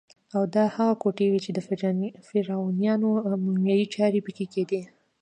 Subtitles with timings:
[0.35, 1.59] او دا هغه کوټې وې چې د
[2.39, 3.07] فرعونیانو
[3.43, 4.81] مومیایي چارې پکې کېدې.